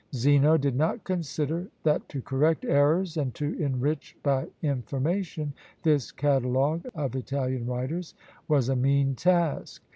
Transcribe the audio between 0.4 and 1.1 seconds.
did not